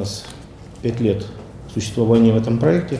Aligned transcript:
нас 0.00 0.24
пять 0.82 0.98
лет 1.00 1.26
существования 1.72 2.32
в 2.32 2.36
этом 2.36 2.58
проекте, 2.58 2.98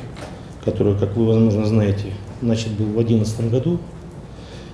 который, 0.64 0.96
как 0.96 1.16
вы, 1.16 1.26
возможно, 1.26 1.66
знаете, 1.66 2.12
начат 2.42 2.70
был 2.72 2.86
в 2.86 2.92
2011 2.92 3.50
году. 3.50 3.80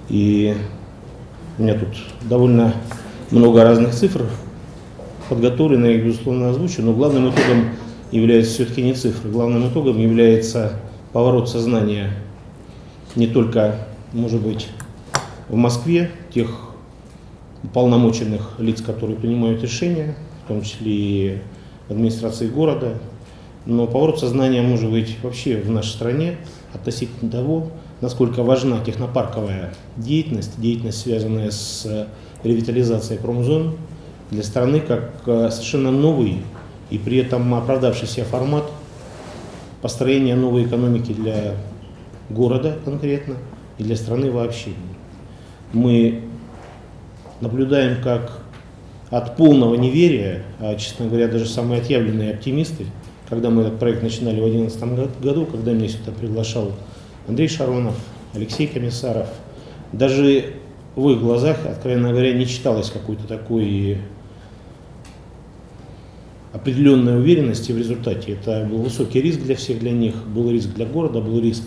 И 0.09 0.55
у 1.59 1.63
меня 1.63 1.75
тут 1.75 1.97
довольно 2.23 2.75
много 3.31 3.63
разных 3.63 3.95
цифр 3.95 4.27
подготовлены, 5.29 5.87
их, 5.87 6.05
безусловно, 6.05 6.51
озвучу, 6.51 6.83
но 6.83 6.93
главным 6.93 7.31
итогом 7.31 7.71
является 8.11 8.55
все-таки 8.55 8.83
не 8.83 8.95
цифры. 8.95 9.31
Главным 9.31 9.69
итогом 9.69 9.99
является 9.99 10.81
поворот 11.13 11.49
сознания 11.49 12.13
не 13.15 13.27
только, 13.27 13.87
может 14.13 14.43
быть, 14.43 14.69
в 15.49 15.57
Москве, 15.57 16.11
тех 16.35 16.51
полномоченных 17.73 18.59
лиц, 18.59 18.83
которые 18.83 19.17
принимают 19.17 19.63
решения, 19.63 20.15
в 20.45 20.49
том 20.49 20.63
числе 20.63 20.93
и 20.93 21.39
администрации 21.89 22.49
города, 22.49 22.99
но 23.65 23.87
поворот 23.87 24.21
сознания 24.21 24.63
может 24.63 24.91
быть 24.91 25.17
вообще 25.23 25.61
в 25.61 25.71
нашей 25.71 25.91
стране 25.91 26.37
относительно 26.73 27.31
того, 27.31 27.69
насколько 28.01 28.43
важна 28.43 28.81
технопарковая 28.85 29.75
деятельность, 29.97 30.61
деятельность, 30.61 31.01
связанная 31.01 31.51
с 31.51 32.09
ревитализацией 32.45 33.21
промзон 33.21 33.77
для 34.31 34.43
страны 34.43 34.81
как 34.81 35.23
э, 35.27 35.51
совершенно 35.51 35.91
новый 35.91 36.43
и 36.91 36.99
при 36.99 37.19
этом 37.19 37.53
оправдавшийся 37.55 38.25
формат 38.25 38.65
построения 39.83 40.35
новой 40.35 40.65
экономики 40.65 41.13
для 41.13 41.55
города 42.31 42.77
конкретно 42.85 43.37
и 43.79 43.85
для 43.85 43.97
страны 43.97 44.31
вообще. 44.31 44.71
Мы 45.73 46.23
наблюдаем, 47.41 48.03
как 48.03 48.41
от 49.11 49.37
полного 49.37 49.75
неверия, 49.77 50.43
а, 50.61 50.75
честно 50.77 51.07
говоря, 51.07 51.29
даже 51.29 51.47
самые 51.47 51.81
отъявленные 51.81 52.33
оптимисты, 52.33 52.87
когда 53.29 53.51
мы 53.51 53.63
этот 53.63 53.79
проект 53.79 54.03
начинали 54.03 54.41
в 54.41 54.51
2011 54.51 55.21
году, 55.21 55.47
когда 55.47 55.73
меня 55.73 55.89
сюда 55.89 56.13
приглашал 56.13 56.73
Андрей 57.29 57.49
Шаронов, 57.49 57.95
Алексей 58.35 58.67
Комиссаров, 58.67 59.29
даже 59.93 60.55
в 60.97 61.09
их 61.11 61.21
глазах, 61.21 61.59
откровенно 61.67 62.11
говоря, 62.11 62.33
не 62.33 62.47
читалось 62.47 62.91
какой-то 62.91 63.27
такой 63.27 63.99
определенной 66.53 67.19
уверенности 67.19 67.71
в 67.73 67.79
результате. 67.79 68.33
Это 68.33 68.67
был 68.69 68.79
высокий 68.79 69.21
риск 69.21 69.41
для 69.43 69.57
всех, 69.57 69.79
для 69.79 69.93
них, 69.93 70.15
был 70.27 70.51
риск 70.51 70.71
для 70.71 70.87
города, 70.87 71.21
был 71.21 71.39
риск 71.41 71.65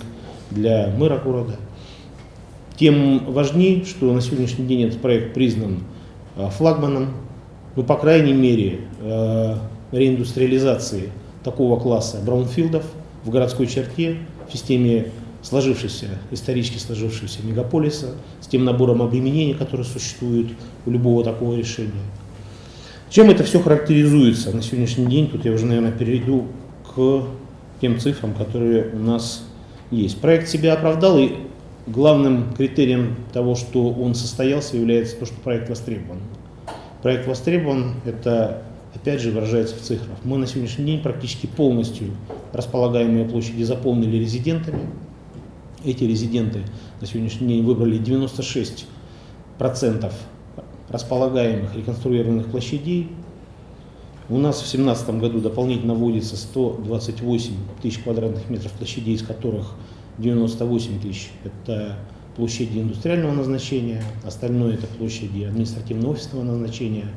для 0.50 0.94
мэра 0.98 1.18
города. 1.18 1.58
Тем 2.78 3.32
важнее, 3.32 3.86
что 3.86 4.12
на 4.14 4.22
сегодняшний 4.22 4.66
день 4.66 4.84
этот 4.84 5.02
проект 5.02 5.34
признан 5.34 5.80
а, 6.36 6.50
флагманом, 6.50 7.10
ну, 7.76 7.84
по 7.84 7.96
крайней 7.96 8.34
мере, 8.34 8.82
э, 9.02 9.56
реиндустриализации 9.92 11.12
такого 11.44 11.80
класса 11.80 12.20
браунфилдов 12.26 12.84
в 13.24 13.30
городской 13.30 13.68
черте, 13.68 14.18
в 14.48 14.52
системе 14.52 15.08
сложившейся, 15.42 16.08
исторически 16.32 16.78
сложившегося 16.78 17.40
мегаполиса, 17.44 18.16
с 18.42 18.48
тем 18.48 18.66
набором 18.66 19.02
обременений, 19.02 19.54
которые 19.54 19.86
существуют 19.86 20.50
у 20.86 20.92
любого 20.92 21.24
такого 21.24 21.56
решения. 21.56 21.92
Чем 23.10 23.30
это 23.30 23.44
все 23.44 23.60
характеризуется 23.60 24.56
на 24.56 24.62
сегодняшний 24.62 25.08
день? 25.08 25.30
Тут 25.30 25.46
я 25.46 25.52
уже, 25.52 25.66
наверное, 25.66 25.92
перейду 25.92 26.46
к 26.96 27.24
тем 27.82 28.00
цифрам, 28.00 28.34
которые 28.34 28.90
у 28.94 29.00
нас 29.00 29.44
есть. 29.90 30.20
Проект 30.20 30.48
себя 30.48 30.74
оправдал, 30.74 31.18
и 31.18 31.32
главным 31.88 32.54
критерием 32.54 33.16
того, 33.34 33.56
что 33.56 33.90
он 33.90 34.14
состоялся, 34.14 34.78
является 34.78 35.16
то, 35.16 35.26
что 35.26 35.36
проект 35.36 35.70
востребован. 35.70 36.20
Проект 37.02 37.28
востребован, 37.28 37.94
это 38.06 38.62
опять 38.94 39.22
же 39.22 39.32
выражается 39.32 39.76
в 39.76 39.80
цифрах. 39.80 40.18
Мы 40.26 40.38
на 40.38 40.48
сегодняшний 40.48 40.86
день 40.86 41.02
практически 41.02 41.48
полностью 41.48 42.10
располагаемые 42.52 43.26
площади 43.26 43.64
заполнили 43.64 44.18
резидентами. 44.18 44.82
Эти 45.86 46.04
резиденты 46.04 46.64
на 47.00 47.08
сегодняшний 47.08 47.48
день 47.48 47.64
выбрали 47.64 47.98
96% 48.00 50.12
располагаемых 50.90 51.74
реконструированных 51.76 52.48
площадей. 52.48 53.10
У 54.28 54.38
нас 54.38 54.58
в 54.58 54.70
2017 54.70 55.10
году 55.22 55.40
дополнительно 55.40 55.94
вводится 55.94 56.36
128 56.36 57.54
тысяч 57.82 58.00
квадратных 58.00 58.50
метров 58.50 58.74
площадей, 58.74 59.16
из 59.16 59.24
которых 59.24 59.72
98 60.18 61.00
тысяч– 61.00 61.32
это 61.46 61.96
площади 62.40 62.80
индустриального 62.80 63.34
назначения, 63.34 64.02
остальное– 64.26 64.74
это 64.76 64.88
площади 64.88 65.44
административно-офисного 65.44 66.44
назначения, 66.44 67.08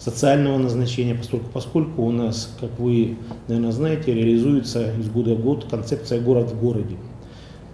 социального 0.00 0.58
назначения, 0.58 1.14
поскольку, 1.14 1.46
поскольку 1.52 2.02
у 2.02 2.10
нас, 2.10 2.52
как 2.58 2.76
вы, 2.80 3.16
наверное, 3.46 3.70
знаете, 3.70 4.12
реализуется 4.12 4.92
из 4.98 5.08
года 5.08 5.36
в 5.36 5.40
год 5.40 5.68
концепция 5.70 6.20
«город 6.20 6.50
в 6.50 6.60
городе», 6.60 6.96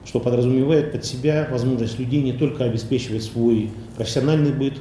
что 0.05 0.21
подразумевает 0.21 0.93
под 0.93 1.07
себя 1.07 1.49
возможность 1.51 1.99
людей 1.99 2.23
не 2.23 2.35
только 2.35 2.65
обеспечивать 2.65 3.23
свой 3.23 3.71
профессиональный 3.97 4.53
быт, 4.53 4.75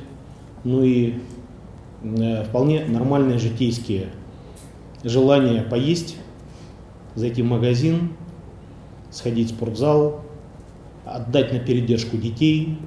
ну 0.65 0.83
и 0.83 1.13
э, 2.03 2.43
вполне 2.43 2.83
нормальные 2.87 3.39
житейские 3.39 4.07
желания 5.05 5.61
поесть, 5.61 6.17
зайти 7.15 7.41
в 7.41 7.45
магазин, 7.45 8.09
сходить 9.11 9.51
в 9.51 9.55
спортзал, 9.55 10.25
отдать 11.11 11.51
на 11.51 11.59
передержку 11.59 12.17
детей, 12.17 12.77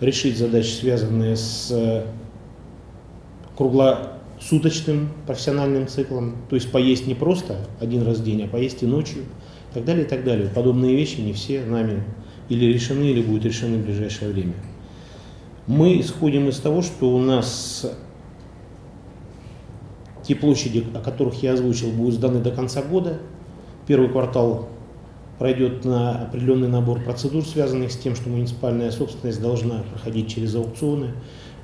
решить 0.00 0.36
задачи, 0.36 0.70
связанные 0.70 1.36
с 1.36 1.70
э, 1.70 2.04
круглосуточным 3.56 5.10
профессиональным 5.26 5.86
циклом, 5.86 6.36
то 6.48 6.56
есть 6.56 6.70
поесть 6.70 7.06
не 7.06 7.14
просто 7.14 7.58
один 7.80 8.02
раз 8.06 8.18
в 8.18 8.24
день, 8.24 8.42
а 8.44 8.48
поесть 8.48 8.82
и 8.82 8.86
ночью, 8.86 9.22
и 9.70 9.74
так 9.74 9.84
далее, 9.84 10.04
и 10.04 10.08
так 10.08 10.24
далее. 10.24 10.48
Подобные 10.48 10.96
вещи 10.96 11.20
не 11.20 11.32
все 11.32 11.64
нами 11.64 12.02
или 12.48 12.66
решены, 12.66 13.04
или 13.04 13.22
будут 13.22 13.44
решены 13.44 13.78
в 13.78 13.84
ближайшее 13.84 14.32
время. 14.32 14.54
Мы 15.66 16.00
исходим 16.00 16.48
из 16.48 16.58
того, 16.58 16.82
что 16.82 17.14
у 17.14 17.18
нас 17.18 17.86
те 20.24 20.34
площади, 20.34 20.84
о 20.94 21.00
которых 21.00 21.42
я 21.42 21.52
озвучил, 21.54 21.90
будут 21.90 22.14
сданы 22.14 22.40
до 22.40 22.50
конца 22.50 22.82
года. 22.82 23.18
Первый 23.86 24.08
квартал 24.08 24.68
пройдет 25.42 25.84
на 25.84 26.22
определенный 26.22 26.68
набор 26.68 27.00
процедур, 27.00 27.44
связанных 27.44 27.90
с 27.90 27.96
тем, 27.96 28.14
что 28.14 28.28
муниципальная 28.28 28.92
собственность 28.92 29.42
должна 29.42 29.82
проходить 29.90 30.32
через 30.32 30.54
аукционы. 30.54 31.14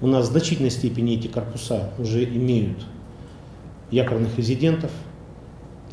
У 0.01 0.09
нас 0.09 0.27
в 0.27 0.33
значительной 0.33 0.71
степени 0.71 1.15
эти 1.15 1.29
корпуса 1.29 1.91
уже 1.97 2.25
имеют 2.25 2.79
якорных 3.93 4.37
резидентов. 4.37 4.91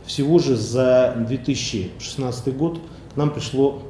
Всего 0.04 0.40
же 0.40 0.56
за 0.56 1.14
2016 1.28 2.58
год 2.58 2.80
к 3.14 3.18
нам 3.18 3.30
пришло 3.30 3.84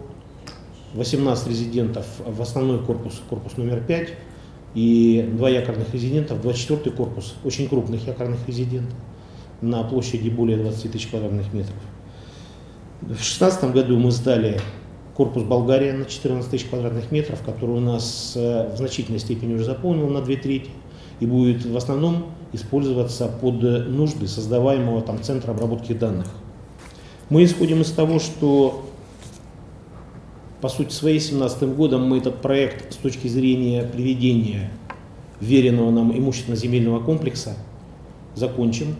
18 0.95 1.47
резидентов 1.47 2.05
в 2.19 2.41
основной 2.41 2.79
корпус, 2.79 3.21
корпус 3.29 3.55
номер 3.55 3.81
5, 3.81 4.09
и 4.73 5.25
два 5.37 5.49
якорных 5.49 5.93
резидента 5.93 6.35
в 6.35 6.41
24 6.41 6.93
корпус, 6.93 7.35
очень 7.45 7.69
крупных 7.69 8.05
якорных 8.05 8.45
резидентов 8.45 8.97
на 9.61 9.83
площади 9.83 10.27
более 10.27 10.57
20 10.57 10.91
тысяч 10.91 11.07
квадратных 11.07 11.53
метров. 11.53 11.77
В 13.01 13.07
2016 13.07 13.73
году 13.73 13.97
мы 13.97 14.11
сдали 14.11 14.59
корпус 15.15 15.43
Болгария 15.43 15.93
на 15.93 16.05
14 16.05 16.49
тысяч 16.49 16.65
квадратных 16.65 17.11
метров, 17.11 17.41
который 17.43 17.77
у 17.77 17.79
нас 17.79 18.33
э, 18.35 18.73
в 18.73 18.77
значительной 18.77 19.19
степени 19.19 19.53
уже 19.53 19.65
заполнил 19.65 20.07
на 20.07 20.21
две 20.21 20.37
трети 20.37 20.69
и 21.19 21.25
будет 21.25 21.65
в 21.65 21.75
основном 21.77 22.27
использоваться 22.53 23.27
под 23.27 23.61
нужды 23.61 24.27
создаваемого 24.27 25.01
там 25.01 25.21
центра 25.21 25.51
обработки 25.51 25.93
данных. 25.93 26.27
Мы 27.29 27.43
исходим 27.43 27.81
из 27.81 27.91
того, 27.91 28.19
что 28.19 28.85
по 30.61 30.69
сути 30.69 30.93
своей 30.93 31.19
2017 31.19 31.75
годом 31.75 32.07
мы 32.07 32.17
этот 32.17 32.41
проект 32.41 32.93
с 32.93 32.97
точки 32.97 33.27
зрения 33.27 33.83
приведения 33.83 34.71
веренного 35.39 35.91
нам 35.91 36.17
имущественно-земельного 36.17 37.01
комплекса 37.01 37.55
закончим. 38.35 38.95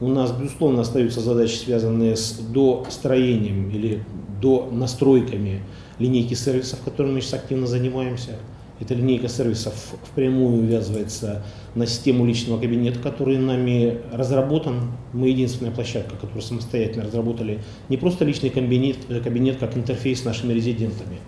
У 0.00 0.06
нас, 0.06 0.30
безусловно, 0.30 0.82
остаются 0.82 1.20
задачи, 1.20 1.56
связанные 1.56 2.16
с 2.16 2.38
достроением 2.38 3.68
или 3.70 4.04
до 4.40 4.68
настройками 4.70 5.62
линейки 5.98 6.34
сервисов, 6.34 6.80
которыми 6.84 7.14
мы 7.14 7.20
сейчас 7.20 7.34
активно 7.34 7.66
занимаемся. 7.66 8.36
Эта 8.78 8.94
линейка 8.94 9.26
сервисов 9.26 9.74
впрямую 10.04 10.60
увязывается 10.60 11.42
на 11.74 11.84
систему 11.84 12.24
личного 12.24 12.60
кабинета, 12.60 13.00
который 13.00 13.36
нами 13.36 13.98
разработан. 14.12 14.92
Мы 15.12 15.30
единственная 15.30 15.72
площадка, 15.72 16.14
которую 16.14 16.42
самостоятельно 16.42 17.04
разработали 17.04 17.58
не 17.88 17.96
просто 17.96 18.24
личный 18.24 18.50
кабинет, 18.50 18.98
кабинет 19.24 19.56
как 19.58 19.76
интерфейс 19.76 20.22
с 20.22 20.24
нашими 20.24 20.52
резидентами. 20.52 21.18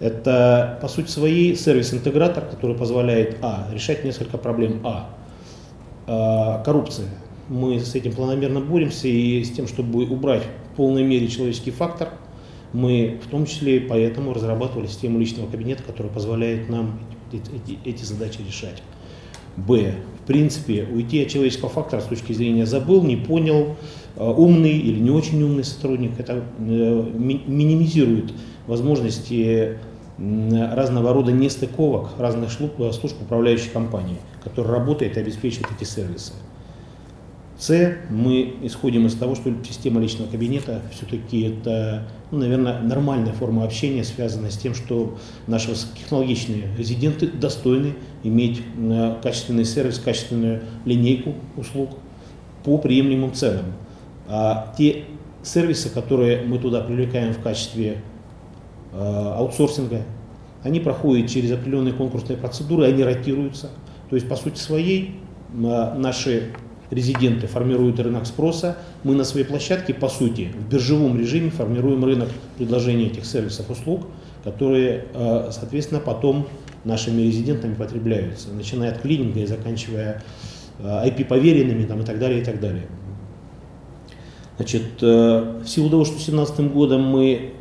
Это, 0.00 0.78
по 0.82 0.88
сути 0.88 1.08
своей, 1.08 1.54
сервис-интегратор, 1.54 2.44
который 2.44 2.76
позволяет, 2.76 3.36
а, 3.42 3.68
решать 3.72 4.04
несколько 4.04 4.36
проблем, 4.36 4.80
а, 4.84 5.10
а 6.08 6.62
коррупция. 6.64 7.06
Мы 7.48 7.80
с 7.80 7.94
этим 7.94 8.12
планомерно 8.12 8.60
боремся 8.60 9.08
и 9.08 9.42
с 9.42 9.50
тем, 9.50 9.66
чтобы 9.66 10.04
убрать 10.04 10.42
в 10.72 10.76
полной 10.76 11.02
мере 11.02 11.28
человеческий 11.28 11.70
фактор– 11.70 12.10
мы 12.72 13.18
в 13.24 13.30
том 13.30 13.46
числе 13.46 13.80
поэтому 13.80 14.34
разрабатывали 14.34 14.86
систему 14.86 15.18
личного 15.18 15.50
кабинета, 15.50 15.82
которая 15.82 16.12
позволяет 16.12 16.68
нам 16.68 17.00
эти, 17.32 17.78
эти, 17.84 18.04
задачи 18.04 18.40
решать. 18.46 18.82
Б. 19.56 19.94
В 20.22 20.26
принципе, 20.26 20.86
уйти 20.92 21.22
от 21.22 21.28
человеческого 21.28 21.70
фактора 21.70 22.00
с 22.00 22.04
точки 22.04 22.32
зрения 22.32 22.66
забыл, 22.66 23.02
не 23.02 23.16
понял, 23.16 23.76
умный 24.16 24.76
или 24.76 25.00
не 25.00 25.10
очень 25.10 25.42
умный 25.42 25.64
сотрудник, 25.64 26.18
это 26.18 26.44
минимизирует 26.58 28.32
возможности 28.66 29.78
разного 30.18 31.12
рода 31.12 31.32
нестыковок 31.32 32.10
разных 32.18 32.52
служб, 32.52 32.74
служб 32.92 33.16
управляющей 33.22 33.70
компании, 33.70 34.18
которая 34.44 34.74
работает 34.74 35.16
и 35.16 35.20
обеспечивает 35.20 35.68
эти 35.76 35.88
сервисы. 35.88 36.32
С. 37.58 37.96
Мы 38.08 38.54
исходим 38.62 39.06
из 39.06 39.16
того, 39.16 39.34
что 39.34 39.52
система 39.64 40.00
личного 40.00 40.30
кабинета 40.30 40.80
все-таки 40.92 41.40
это, 41.42 42.04
ну, 42.30 42.38
наверное, 42.38 42.80
нормальная 42.80 43.32
форма 43.32 43.64
общения, 43.64 44.04
связанная 44.04 44.50
с 44.50 44.56
тем, 44.56 44.74
что 44.74 45.18
наши 45.48 45.70
высокотехнологичные 45.70 46.68
резиденты 46.78 47.26
достойны 47.26 47.94
иметь 48.22 48.62
э, 48.78 49.16
качественный 49.20 49.64
сервис, 49.64 49.98
качественную 49.98 50.62
линейку 50.84 51.34
услуг 51.56 51.98
по 52.62 52.78
приемлемым 52.78 53.34
ценам. 53.34 53.64
А 54.28 54.72
те 54.78 55.06
сервисы, 55.42 55.90
которые 55.90 56.42
мы 56.42 56.60
туда 56.60 56.82
привлекаем 56.82 57.32
в 57.32 57.40
качестве 57.40 58.02
э, 58.92 59.32
аутсорсинга, 59.36 60.02
они 60.62 60.78
проходят 60.78 61.28
через 61.28 61.50
определенные 61.50 61.94
конкурсные 61.94 62.36
процедуры, 62.36 62.84
они 62.84 63.02
ротируются. 63.02 63.70
То 64.10 64.14
есть, 64.14 64.28
по 64.28 64.36
сути 64.36 64.58
своей, 64.58 65.16
э, 65.52 65.94
наши 65.96 66.52
резиденты 66.90 67.46
формируют 67.46 68.00
рынок 68.00 68.26
спроса, 68.26 68.78
мы 69.04 69.14
на 69.14 69.24
своей 69.24 69.46
площадке, 69.46 69.94
по 69.94 70.08
сути, 70.08 70.52
в 70.54 70.68
биржевом 70.70 71.18
режиме 71.18 71.50
формируем 71.50 72.04
рынок 72.04 72.28
предложения 72.56 73.06
этих 73.06 73.24
сервисов 73.26 73.70
услуг, 73.70 74.06
которые, 74.44 75.06
э, 75.12 75.50
соответственно, 75.52 76.00
потом 76.00 76.48
нашими 76.84 77.22
резидентами 77.22 77.74
потребляются, 77.74 78.50
начиная 78.50 78.92
от 78.92 79.00
клининга 79.00 79.40
и 79.40 79.46
заканчивая 79.46 80.22
IP-поверенными 80.80 81.84
там, 81.86 82.00
и 82.00 82.04
так 82.04 82.18
далее, 82.18 82.40
и 82.40 82.44
так 82.44 82.60
далее. 82.60 82.86
Значит, 84.56 85.02
э, 85.02 85.60
в 85.62 85.68
силу 85.68 85.90
того, 85.90 86.04
что 86.04 86.14
2017 86.14 86.72
годом 86.72 87.04
мы 87.04 87.52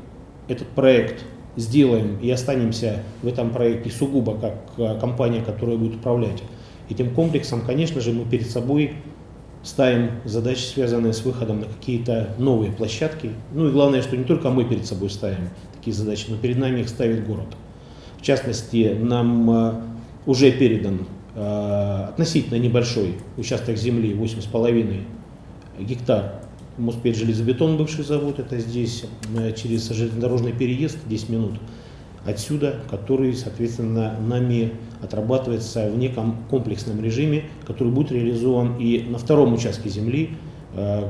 этот 0.48 0.68
проект 0.70 1.24
сделаем 1.56 2.18
и 2.20 2.30
останемся 2.30 3.04
в 3.22 3.28
этом 3.28 3.52
проекте 3.52 3.90
сугубо 3.90 4.36
как 4.36 4.56
э, 4.78 5.00
компания, 5.00 5.42
которая 5.42 5.78
будет 5.78 5.96
управлять 5.96 6.42
этим 6.90 7.14
комплексом, 7.14 7.62
конечно 7.62 8.02
же, 8.02 8.14
мы 8.14 8.26
перед 8.26 8.50
собой 8.50 8.94
ставим 9.64 10.12
задачи, 10.26 10.62
связанные 10.62 11.14
с 11.14 11.24
выходом 11.24 11.62
на 11.62 11.66
какие-то 11.66 12.36
новые 12.38 12.72
площадки. 12.72 13.32
Ну 13.54 13.68
и 13.68 13.72
главное, 13.72 14.02
что 14.02 14.16
не 14.16 14.24
только 14.24 14.50
мы 14.50 14.66
перед 14.66 14.86
собой 14.86 15.10
ставим 15.10 15.50
такие 15.76 15.94
задачи, 15.94 16.26
но 16.30 16.38
перед 16.38 16.58
нами 16.58 16.82
их 16.82 16.90
ставит 16.90 17.26
город. 17.26 17.48
В 18.18 18.22
частности, 18.22 18.98
нам 19.00 19.50
э, 19.50 19.74
уже 20.26 20.52
передан 20.52 21.06
относительно 21.38 22.58
небольшой 22.58 23.14
участок 23.38 23.78
земли, 23.78 24.12
8,5 24.14 25.04
гектар 25.82 26.42
Моспед 26.78 27.16
железобетон, 27.16 27.76
бывший 27.78 28.04
завод, 28.04 28.38
это 28.40 28.60
здесь 28.60 29.06
э, 29.36 29.52
через 29.54 29.90
железнодорожный 29.90 30.52
переезд 30.52 30.98
10 31.08 31.30
минут 31.30 31.54
отсюда, 32.28 32.76
который, 32.90 33.34
соответственно, 33.34 34.16
нами 34.20 34.74
отрабатывается 35.02 35.90
в 35.90 35.98
неком 35.98 36.36
комплексном 36.50 37.02
режиме, 37.02 37.46
который 37.66 37.92
будет 37.92 38.12
реализован 38.12 38.76
и 38.78 39.06
на 39.08 39.18
втором 39.18 39.54
участке 39.54 39.90
земли 39.90 40.32
э, 40.74 41.10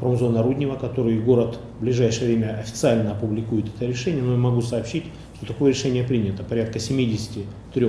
промзона 0.00 0.42
Руднева, 0.42 0.76
который 0.76 1.20
город 1.20 1.58
в 1.78 1.82
ближайшее 1.82 2.28
время 2.28 2.58
официально 2.58 3.12
опубликует 3.12 3.66
это 3.68 3.86
решение, 3.86 4.22
но 4.22 4.32
я 4.32 4.38
могу 4.38 4.62
сообщить, 4.62 5.04
что 5.36 5.46
такое 5.46 5.72
решение 5.72 6.04
принято. 6.04 6.42
Порядка 6.42 6.78
73 6.78 7.88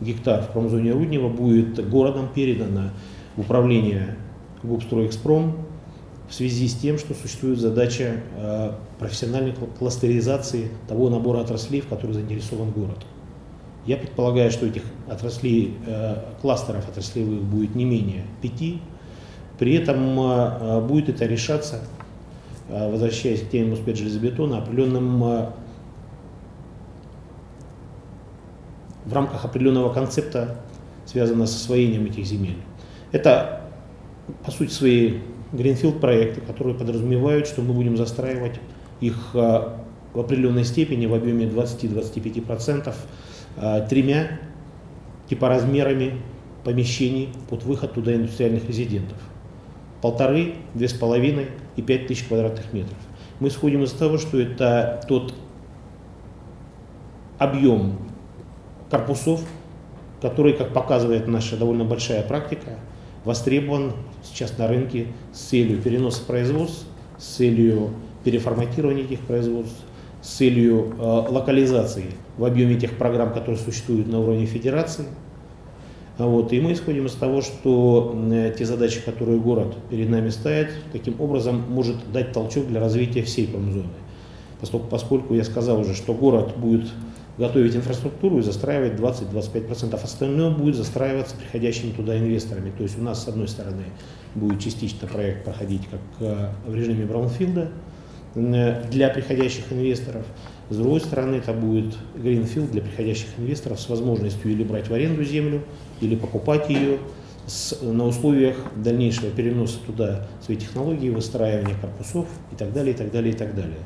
гектар 0.00 0.42
в 0.42 0.52
промзоне 0.52 0.92
Руднева 0.92 1.28
будет 1.28 1.86
городом 1.88 2.28
передано 2.34 2.90
в 3.36 3.42
управление 3.42 4.16
Губстройэкспром 4.62 5.65
в 6.28 6.34
связи 6.34 6.66
с 6.68 6.74
тем, 6.74 6.98
что 6.98 7.14
существует 7.14 7.58
задача 7.58 8.20
э, 8.36 8.72
профессиональной 8.98 9.54
кластеризации 9.78 10.70
того 10.88 11.08
набора 11.08 11.40
отраслей, 11.40 11.80
в 11.80 11.88
который 11.88 12.12
заинтересован 12.12 12.70
город. 12.70 12.98
Я 13.86 13.96
предполагаю, 13.96 14.50
что 14.50 14.66
этих 14.66 14.82
отраслей, 15.08 15.76
э, 15.86 16.16
кластеров 16.40 16.88
отраслевых 16.88 17.42
будет 17.42 17.74
не 17.76 17.84
менее 17.84 18.24
пяти. 18.42 18.80
При 19.58 19.74
этом 19.74 20.18
э, 20.18 20.80
будет 20.80 21.08
это 21.08 21.26
решаться, 21.26 21.80
возвращаясь 22.68 23.42
к 23.42 23.50
теме 23.50 23.70
Муспет 23.70 23.96
железобетона, 23.96 24.58
определенным 24.58 25.22
в 29.04 29.12
рамках 29.12 29.44
определенного 29.44 29.92
концепта, 29.92 30.56
связанного 31.06 31.46
с 31.46 31.54
освоением 31.54 32.06
этих 32.06 32.26
земель. 32.26 32.58
Это, 33.12 33.60
по 34.44 34.50
сути 34.50 34.70
своей, 34.70 35.22
Greenfield 35.52 36.00
проекты, 36.00 36.40
которые 36.40 36.76
подразумевают, 36.76 37.46
что 37.46 37.62
мы 37.62 37.72
будем 37.72 37.96
застраивать 37.96 38.60
их 39.00 39.30
а, 39.34 39.80
в 40.12 40.20
определенной 40.20 40.64
степени 40.64 41.06
в 41.06 41.14
объеме 41.14 41.46
20-25% 41.46 42.94
а, 43.56 43.80
тремя 43.82 44.40
типоразмерами 45.28 46.20
помещений 46.64 47.28
под 47.48 47.62
выход 47.62 47.92
туда 47.92 48.14
индустриальных 48.14 48.66
резидентов. 48.66 49.18
Полторы, 50.02 50.54
две 50.74 50.88
с 50.88 50.92
половиной 50.92 51.46
и 51.76 51.82
пять 51.82 52.06
тысяч 52.06 52.24
квадратных 52.24 52.72
метров. 52.72 52.98
Мы 53.38 53.48
исходим 53.48 53.82
из 53.82 53.92
того, 53.92 54.18
что 54.18 54.40
это 54.40 55.04
тот 55.08 55.34
объем 57.38 57.98
корпусов, 58.90 59.42
который, 60.20 60.54
как 60.54 60.72
показывает 60.72 61.28
наша 61.28 61.56
довольно 61.56 61.84
большая 61.84 62.22
практика, 62.22 62.78
востребован 63.26 63.92
сейчас 64.22 64.56
на 64.56 64.68
рынке 64.68 65.08
с 65.32 65.40
целью 65.40 65.82
переноса 65.82 66.22
производств, 66.22 66.86
с 67.18 67.24
целью 67.24 67.90
переформатирования 68.24 69.02
этих 69.02 69.20
производств, 69.20 69.76
с 70.22 70.28
целью 70.28 70.94
э, 70.96 71.02
локализации 71.02 72.06
в 72.38 72.44
объеме 72.44 72.76
тех 72.76 72.96
программ, 72.96 73.34
которые 73.34 73.58
существуют 73.58 74.06
на 74.06 74.20
уровне 74.20 74.46
федерации. 74.46 75.06
Вот, 76.18 76.52
и 76.52 76.60
мы 76.60 76.72
исходим 76.72 77.06
из 77.06 77.12
того, 77.12 77.42
что 77.42 78.14
э, 78.30 78.54
те 78.56 78.64
задачи, 78.64 79.00
которые 79.04 79.38
город 79.40 79.76
перед 79.90 80.08
нами 80.08 80.30
ставит, 80.30 80.70
таким 80.92 81.20
образом 81.20 81.64
может 81.68 81.96
дать 82.12 82.32
толчок 82.32 82.68
для 82.68 82.80
развития 82.80 83.22
всей 83.22 83.48
промзоны. 83.48 83.88
Поскольку, 84.60 84.86
поскольку 84.86 85.34
я 85.34 85.42
сказал 85.42 85.80
уже, 85.80 85.94
что 85.94 86.14
город 86.14 86.56
будет 86.56 86.86
готовить 87.38 87.76
инфраструктуру 87.76 88.38
и 88.38 88.42
застраивать 88.42 88.94
20-25%. 88.94 89.94
Остальное 90.02 90.50
будет 90.50 90.76
застраиваться 90.76 91.36
приходящими 91.36 91.92
туда 91.92 92.18
инвесторами. 92.18 92.70
То 92.70 92.82
есть 92.82 92.98
у 92.98 93.02
нас, 93.02 93.24
с 93.24 93.28
одной 93.28 93.48
стороны, 93.48 93.84
будет 94.34 94.60
частично 94.60 95.06
проект 95.06 95.44
проходить 95.44 95.82
как 95.90 96.00
э, 96.20 96.48
в 96.66 96.74
режиме 96.74 97.04
браунфилда 97.04 97.70
э, 98.34 98.84
для 98.90 99.08
приходящих 99.10 99.70
инвесторов. 99.70 100.24
С 100.70 100.76
другой 100.76 101.00
стороны, 101.00 101.36
это 101.36 101.52
будет 101.52 101.94
Greenfield 102.16 102.70
для 102.70 102.82
приходящих 102.82 103.28
инвесторов 103.38 103.80
с 103.80 103.88
возможностью 103.88 104.50
или 104.50 104.64
брать 104.64 104.88
в 104.88 104.94
аренду 104.94 105.22
землю, 105.22 105.62
или 106.00 106.16
покупать 106.16 106.68
ее 106.70 106.98
с, 107.46 107.80
на 107.82 108.06
условиях 108.06 108.56
дальнейшего 108.74 109.30
переноса 109.30 109.78
туда 109.86 110.26
своей 110.44 110.58
технологии, 110.58 111.10
выстраивания 111.10 111.76
корпусов 111.80 112.26
и 112.52 112.56
так 112.56 112.72
далее, 112.72 112.94
и 112.94 112.96
так 112.96 113.12
далее, 113.12 113.32
и 113.32 113.36
так 113.36 113.54
далее. 113.54 113.78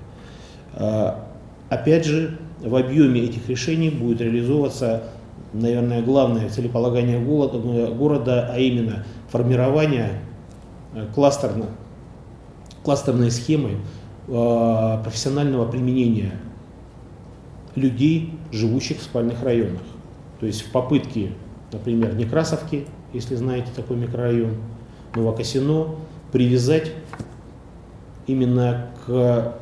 А, 0.72 1.28
опять 1.68 2.06
же, 2.06 2.38
в 2.62 2.74
объеме 2.76 3.22
этих 3.22 3.48
решений 3.48 3.90
будет 3.90 4.20
реализовываться, 4.20 5.04
наверное, 5.52 6.02
главное 6.02 6.48
целеполагание 6.48 7.18
города, 7.18 8.50
а 8.52 8.58
именно 8.58 9.04
формирование 9.30 10.20
э, 10.94 11.06
кластерно, 11.14 11.66
кластерной 12.82 13.30
схемы 13.30 13.76
э, 14.28 14.98
профессионального 15.02 15.70
применения 15.70 16.32
людей, 17.74 18.34
живущих 18.52 18.98
в 18.98 19.02
спальных 19.02 19.42
районах. 19.42 19.82
То 20.40 20.46
есть 20.46 20.62
в 20.62 20.72
попытке, 20.72 21.32
например, 21.72 22.14
Некрасовки, 22.14 22.86
если 23.12 23.36
знаете 23.36 23.68
такой 23.74 23.96
микрорайон, 23.96 24.56
Новокосино, 25.14 25.96
привязать 26.32 26.92
именно 28.26 28.86
к 29.04 29.54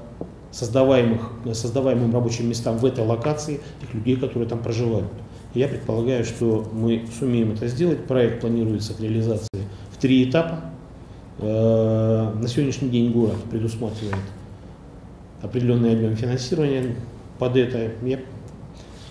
создаваемых, 0.51 1.31
создаваемым 1.53 2.13
рабочим 2.13 2.49
местам 2.49 2.79
в 2.79 2.85
этой 2.85 3.05
локации 3.05 3.61
тех 3.81 3.95
людей, 3.95 4.17
которые 4.17 4.49
там 4.49 4.61
проживают. 4.61 5.09
Я 5.55 5.69
предполагаю, 5.69 6.25
что 6.25 6.69
мы 6.73 7.05
сумеем 7.19 7.53
это 7.53 7.69
сделать. 7.69 8.07
Проект 8.07 8.41
планируется 8.41 8.95
к 8.95 9.01
реализации 9.01 9.49
в 9.91 9.97
три 9.99 10.29
этапа. 10.29 10.61
Э, 11.39 12.33
на 12.35 12.49
сегодняшний 12.49 12.91
день 12.91 13.13
город 13.13 13.37
предусматривает 13.51 14.17
определенный 15.43 15.93
объем 15.93 16.17
финансирования 16.17 16.97
под 17.39 17.57
это. 17.57 17.93
Я 18.03 18.21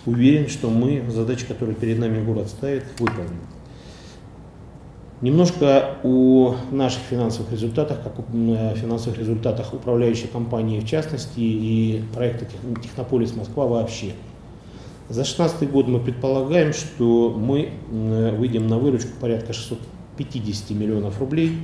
уверен, 0.06 0.48
что 0.48 0.70
мы 0.70 1.04
задачи, 1.08 1.46
которые 1.46 1.74
перед 1.74 1.98
нами 1.98 2.24
город 2.24 2.48
ставит, 2.48 2.84
выполним. 2.98 3.40
Немножко 5.20 5.96
о 6.04 6.54
наших 6.70 7.00
финансовых 7.10 7.50
результатах, 7.50 8.04
как 8.04 8.20
о 8.20 8.74
финансовых 8.76 9.18
результатах 9.18 9.74
управляющей 9.74 10.28
компании 10.28 10.78
в 10.78 10.86
частности 10.86 11.40
и 11.40 12.04
проекта 12.14 12.46
Технополис 12.80 13.34
Москва 13.34 13.66
вообще. 13.66 14.12
За 15.08 15.22
2016 15.22 15.70
год 15.72 15.88
мы 15.88 15.98
предполагаем, 15.98 16.72
что 16.72 17.34
мы 17.36 17.70
выйдем 17.90 18.68
на 18.68 18.78
выручку 18.78 19.10
порядка 19.20 19.52
650 19.52 20.70
миллионов 20.70 21.18
рублей, 21.18 21.58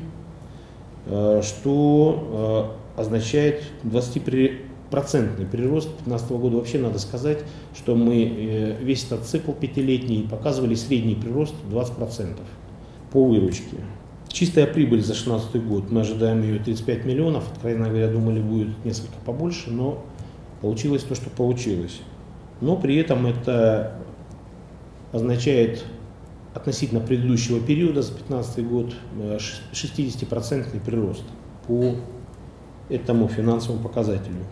э, 1.07 1.41
что 1.45 2.75
э, 2.97 3.01
означает 3.01 3.63
20-процентный 3.85 5.47
прирост. 5.47 5.89
2015 6.05 6.31
года 6.33 6.57
вообще 6.57 6.79
надо 6.79 6.99
сказать, 6.99 7.45
что 7.77 7.95
мы 7.95 8.25
э, 8.25 8.83
весь 8.83 9.05
этот 9.05 9.27
цикл 9.27 9.53
пятилетний 9.53 10.27
показывали 10.29 10.75
средний 10.75 11.15
прирост 11.15 11.55
20% 11.71 12.39
по 13.15 13.25
выручке. 13.25 13.79
Чистая 14.29 14.67
прибыль 14.67 15.01
за 15.01 15.15
2016 15.15 15.67
год, 15.67 15.91
мы 15.91 16.03
ожидаем 16.03 16.43
ее 16.43 16.59
35 16.59 17.07
миллионов, 17.07 17.51
откровенно 17.51 17.89
говоря, 17.89 18.09
думали 18.09 18.41
будет 18.41 18.85
несколько 18.85 19.15
побольше, 19.25 19.71
но 19.71 20.05
получилось 20.61 21.03
то, 21.05 21.15
что 21.15 21.31
получилось 21.31 22.01
но 22.61 22.77
при 22.77 22.97
этом 22.97 23.27
это 23.27 23.93
означает 25.13 25.85
относительно 26.55 27.01
предыдущего 27.01 27.61
периода 27.61 28.03
за 28.03 28.13
2015 28.13 28.67
год 28.67 28.95
60% 29.73 30.77
э, 30.77 30.81
прирост 30.81 31.25
по 31.67 31.97
этому 32.89 33.29
финансовому 33.29 33.83
показателю. 33.83 34.45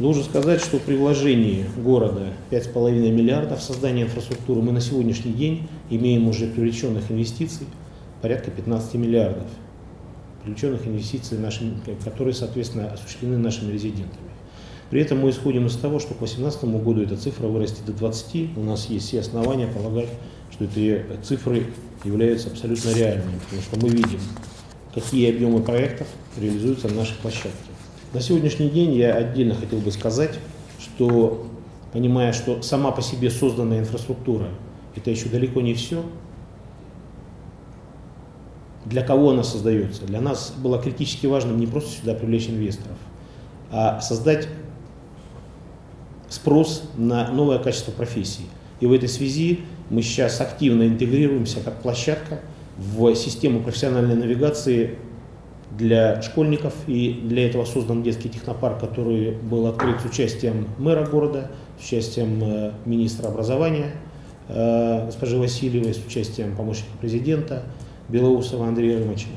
Должен 0.00 0.24
сказать, 0.24 0.60
что 0.60 0.78
при 0.78 0.96
вложении 0.96 1.64
города 1.76 2.32
5,5 2.50 3.12
миллиардов 3.12 3.60
в 3.60 3.62
создание 3.62 4.06
инфраструктуры 4.06 4.60
мы 4.60 4.72
на 4.72 4.80
сегодняшний 4.80 5.32
день 5.32 5.68
имеем 5.88 6.26
уже 6.26 6.48
привлеченных 6.48 7.12
инвестиций 7.12 7.68
порядка 8.20 8.50
15 8.50 8.94
миллиардов. 8.94 9.46
Привлеченных 10.42 10.84
инвестиций, 10.88 11.38
нашими, 11.38 11.78
которые, 12.04 12.34
соответственно, 12.34 12.92
осуществлены 12.92 13.38
нашими 13.38 13.70
резидентами. 13.70 14.30
При 14.90 15.00
этом 15.00 15.20
мы 15.20 15.30
исходим 15.30 15.66
из 15.66 15.76
того, 15.76 16.00
что 16.00 16.14
к 16.14 16.18
2018 16.18 16.64
году 16.82 17.02
эта 17.02 17.16
цифра 17.16 17.46
вырастет 17.46 17.84
до 17.86 17.92
20. 17.92 18.56
У 18.56 18.64
нас 18.64 18.86
есть 18.86 19.06
все 19.06 19.20
основания 19.20 19.68
полагать, 19.68 20.08
что 20.50 20.64
эти 20.64 21.04
цифры 21.22 21.66
являются 22.04 22.48
абсолютно 22.48 22.90
реальными, 22.90 23.38
потому 23.44 23.62
что 23.62 23.80
мы 23.80 23.88
видим, 23.90 24.20
какие 24.92 25.30
объемы 25.30 25.62
проектов 25.62 26.08
реализуются 26.36 26.88
на 26.88 26.96
нашей 26.96 27.14
площадке. 27.22 27.73
На 28.14 28.20
сегодняшний 28.20 28.68
день 28.68 28.94
я 28.94 29.16
отдельно 29.16 29.56
хотел 29.56 29.80
бы 29.80 29.90
сказать, 29.90 30.38
что 30.78 31.48
понимая, 31.92 32.32
что 32.32 32.62
сама 32.62 32.92
по 32.92 33.02
себе 33.02 33.28
созданная 33.28 33.80
инфраструктура 33.80 34.50
это 34.94 35.10
еще 35.10 35.28
далеко 35.28 35.60
не 35.60 35.74
все, 35.74 36.04
для 38.84 39.02
кого 39.02 39.30
она 39.30 39.42
создается? 39.42 40.04
Для 40.04 40.20
нас 40.20 40.54
было 40.56 40.80
критически 40.80 41.26
важным 41.26 41.58
не 41.58 41.66
просто 41.66 41.90
сюда 41.90 42.14
привлечь 42.14 42.48
инвесторов, 42.48 42.96
а 43.72 44.00
создать 44.00 44.46
спрос 46.28 46.84
на 46.96 47.32
новое 47.32 47.58
качество 47.58 47.90
профессии. 47.90 48.44
И 48.78 48.86
в 48.86 48.92
этой 48.92 49.08
связи 49.08 49.62
мы 49.90 50.02
сейчас 50.02 50.40
активно 50.40 50.86
интегрируемся 50.86 51.58
как 51.64 51.82
площадка 51.82 52.42
в 52.78 53.12
систему 53.16 53.60
профессиональной 53.60 54.14
навигации 54.14 54.98
для 55.76 56.20
школьников. 56.22 56.74
И 56.86 57.20
для 57.24 57.48
этого 57.48 57.64
создан 57.64 58.02
детский 58.02 58.28
технопарк, 58.28 58.80
который 58.80 59.32
был 59.32 59.66
открыт 59.66 60.00
с 60.00 60.04
участием 60.04 60.68
мэра 60.78 61.06
города, 61.06 61.50
с 61.78 61.84
участием 61.84 62.42
э, 62.42 62.72
министра 62.84 63.28
образования 63.28 63.92
э, 64.48 65.06
госпожи 65.06 65.38
Васильевой, 65.38 65.94
с 65.94 66.04
участием 66.04 66.56
помощника 66.56 66.96
президента 67.00 67.62
Белоусова 68.08 68.68
Андрея 68.68 69.00
Ильича. 69.00 69.28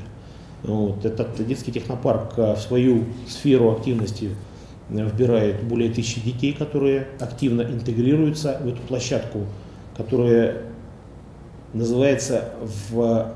Вот. 0.62 1.04
Этот 1.04 1.44
детский 1.46 1.72
технопарк 1.72 2.34
э, 2.36 2.54
в 2.54 2.58
свою 2.58 3.04
сферу 3.28 3.72
активности 3.72 4.30
вбирает 4.88 5.62
более 5.64 5.90
тысячи 5.90 6.18
детей, 6.20 6.54
которые 6.54 7.08
активно 7.20 7.60
интегрируются 7.60 8.58
в 8.62 8.68
эту 8.68 8.80
площадку, 8.88 9.40
которая 9.94 10.62
называется 11.74 12.52
в 12.88 13.34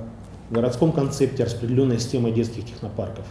городском 0.52 0.92
концепте 0.92 1.44
распределенная 1.44 1.98
система 1.98 2.30
детских 2.30 2.66
технопарков. 2.66 3.24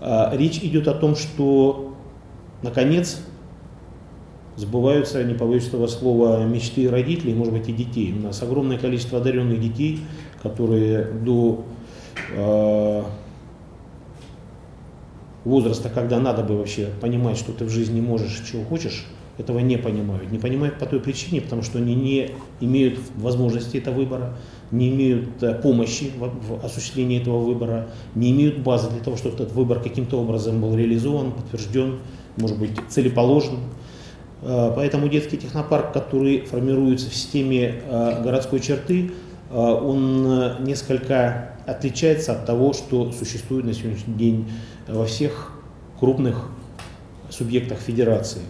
А, 0.00 0.34
речь 0.34 0.58
идет 0.58 0.88
о 0.88 0.94
том, 0.94 1.16
что 1.16 1.94
наконец 2.62 3.20
сбываются, 4.56 5.22
не 5.22 5.34
побоюсь 5.34 5.68
этого 5.68 5.86
слова, 5.86 6.44
мечты 6.44 6.90
родителей, 6.90 7.34
может 7.34 7.52
быть 7.52 7.68
и 7.68 7.72
детей. 7.72 8.12
У 8.12 8.22
нас 8.22 8.42
огромное 8.42 8.78
количество 8.78 9.18
одаренных 9.18 9.60
детей, 9.60 10.00
которые 10.42 11.04
до 11.04 11.64
а, 12.36 13.04
возраста, 15.44 15.88
когда 15.88 16.18
надо 16.18 16.42
бы 16.42 16.56
вообще 16.56 16.88
понимать, 17.00 17.36
что 17.36 17.52
ты 17.52 17.64
в 17.64 17.70
жизни 17.70 18.00
можешь, 18.00 18.42
чего 18.50 18.64
хочешь, 18.64 19.06
этого 19.38 19.60
не 19.60 19.76
понимают. 19.76 20.30
Не 20.32 20.38
понимают 20.38 20.78
по 20.78 20.86
той 20.86 21.00
причине, 21.00 21.40
потому 21.40 21.62
что 21.62 21.78
они 21.78 21.94
не 21.94 22.32
имеют 22.60 22.98
возможности 23.16 23.76
этого 23.76 23.94
выбора, 23.94 24.36
не 24.70 24.90
имеют 24.90 25.42
э, 25.42 25.54
помощи 25.54 26.10
в 26.16 26.64
осуществлении 26.64 27.20
этого 27.20 27.38
выбора, 27.38 27.88
не 28.14 28.30
имеют 28.32 28.58
базы 28.58 28.90
для 28.90 29.00
того, 29.00 29.16
чтобы 29.16 29.34
этот 29.34 29.52
выбор 29.52 29.80
каким-то 29.80 30.20
образом 30.20 30.60
был 30.60 30.74
реализован, 30.76 31.32
подтвержден, 31.32 31.98
может 32.36 32.58
быть, 32.58 32.72
целеположен. 32.88 33.58
Э, 34.42 34.72
поэтому 34.74 35.08
детский 35.08 35.38
технопарк, 35.38 35.92
который 35.92 36.42
формируется 36.42 37.10
в 37.10 37.14
системе 37.14 37.82
э, 37.86 38.22
городской 38.22 38.60
черты, 38.60 39.12
он 39.50 40.62
несколько 40.62 41.54
отличается 41.66 42.32
от 42.32 42.44
того, 42.44 42.74
что 42.74 43.12
существует 43.12 43.64
на 43.64 43.72
сегодняшний 43.72 44.12
день 44.12 44.46
во 44.86 45.06
всех 45.06 45.52
крупных 45.98 46.50
субъектах 47.30 47.78
федерации. 47.78 48.42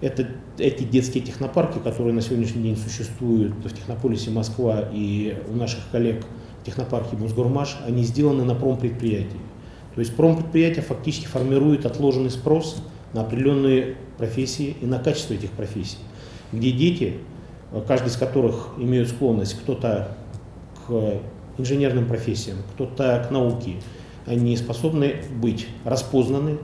Это 0.00 0.26
эти 0.58 0.82
детские 0.82 1.22
технопарки, 1.22 1.78
которые 1.78 2.14
на 2.14 2.22
сегодняшний 2.22 2.62
день 2.62 2.76
существуют 2.76 3.52
в 3.64 3.74
Технополисе 3.74 4.30
Москва 4.30 4.88
и 4.92 5.36
у 5.48 5.54
наших 5.54 5.80
коллег 5.92 6.24
в 6.62 6.64
технопарке 6.64 7.16
Мосгормаш, 7.16 7.78
они 7.86 8.02
сделаны 8.04 8.44
на 8.44 8.54
промпредприятии. 8.54 9.40
То 9.94 10.00
есть 10.00 10.14
промпредприятия 10.16 10.82
фактически 10.82 11.26
формируют 11.26 11.84
отложенный 11.84 12.30
спрос 12.30 12.82
на 13.12 13.22
определенные 13.22 13.96
профессии 14.16 14.76
и 14.80 14.86
на 14.86 14.98
качество 14.98 15.34
этих 15.34 15.50
профессий, 15.50 15.98
где 16.52 16.70
дети, 16.70 17.18
каждый 17.86 18.08
из 18.08 18.16
которых 18.16 18.70
имеют 18.78 19.08
склонность 19.08 19.58
кто-то 19.60 20.16
к 20.86 21.20
инженерным 21.58 22.06
профессиям, 22.06 22.58
кто-то 22.74 23.26
к 23.28 23.30
науке, 23.30 23.74
они 24.26 24.56
способны 24.56 25.16
быть 25.40 25.66
распознаны, 25.84 26.58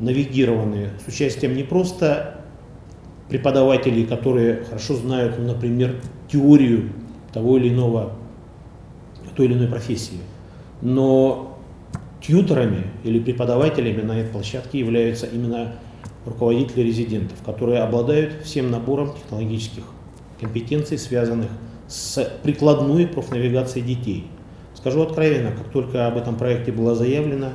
навигированы 0.00 0.90
с 1.04 1.08
участием 1.08 1.54
не 1.54 1.62
просто 1.62 2.40
преподавателей, 3.28 4.06
которые 4.06 4.64
хорошо 4.64 4.96
знают, 4.96 5.38
ну, 5.38 5.46
например, 5.46 5.96
теорию 6.30 6.90
того 7.32 7.58
или 7.58 7.68
иного, 7.68 8.12
той 9.36 9.46
или 9.46 9.54
иной 9.54 9.68
профессии, 9.68 10.18
но 10.82 11.58
тьюторами 12.20 12.84
или 13.04 13.20
преподавателями 13.20 14.02
на 14.02 14.20
этой 14.20 14.30
площадке 14.30 14.78
являются 14.78 15.26
именно 15.26 15.76
руководители 16.24 16.82
резидентов, 16.82 17.38
которые 17.44 17.80
обладают 17.80 18.42
всем 18.44 18.70
набором 18.70 19.14
технологических 19.14 19.84
компетенций, 20.40 20.98
связанных 20.98 21.48
с 21.86 22.22
прикладной 22.42 23.06
профнавигацией 23.06 23.84
детей– 23.84 24.26
Скажу 24.78 25.02
откровенно, 25.02 25.50
как 25.50 25.70
только 25.72 26.06
об 26.06 26.16
этом 26.16 26.36
проекте 26.36 26.70
было 26.70 26.94
заявлено, 26.94 27.48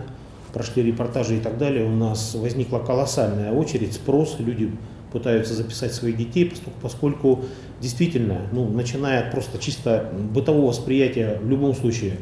прошли 0.51 0.83
репортажи 0.83 1.37
и 1.37 1.39
так 1.39 1.57
далее, 1.57 1.85
у 1.85 1.89
нас 1.89 2.35
возникла 2.35 2.79
колоссальная 2.79 3.53
очередь, 3.53 3.93
спрос, 3.93 4.35
люди 4.39 4.69
пытаются 5.13 5.53
записать 5.53 5.93
своих 5.93 6.17
детей, 6.17 6.51
поскольку 6.82 7.46
действительно, 7.79 8.41
ну, 8.51 8.67
начиная 8.67 9.22
от 9.22 9.32
просто 9.32 9.60
чисто 9.60 10.12
бытового 10.34 10.67
восприятия, 10.67 11.39
в 11.41 11.50
любом 11.50 11.74
случае, 11.74 12.17